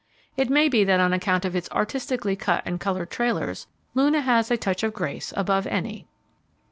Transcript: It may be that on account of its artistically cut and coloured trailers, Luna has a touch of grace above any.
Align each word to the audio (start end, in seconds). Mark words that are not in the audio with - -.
It 0.35 0.49
may 0.49 0.67
be 0.67 0.83
that 0.83 0.99
on 0.99 1.13
account 1.13 1.45
of 1.45 1.55
its 1.55 1.69
artistically 1.69 2.35
cut 2.35 2.63
and 2.65 2.79
coloured 2.79 3.11
trailers, 3.11 3.67
Luna 3.93 4.21
has 4.21 4.49
a 4.49 4.57
touch 4.57 4.81
of 4.81 4.93
grace 4.93 5.31
above 5.37 5.67
any. 5.67 6.07